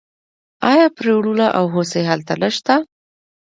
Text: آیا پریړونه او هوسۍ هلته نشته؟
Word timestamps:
آیا 0.71 0.87
پریړونه 0.97 1.45
او 1.57 1.65
هوسۍ 1.73 2.03
هلته 2.09 2.33
نشته؟ 2.43 2.73